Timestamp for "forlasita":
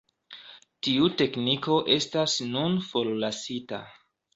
2.91-3.87